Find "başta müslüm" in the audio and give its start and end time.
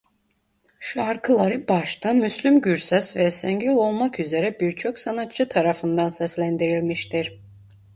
1.67-2.61